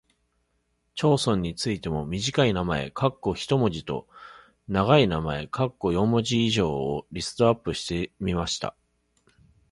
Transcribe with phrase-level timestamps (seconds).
[0.95, 2.87] 町村についても短い名前
[3.35, 4.07] （一文字）と
[4.67, 8.75] 長い名前（四文字以上）をリストアップしてみました。